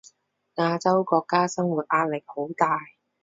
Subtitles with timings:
[0.55, 2.75] 亞洲國家生活壓力好大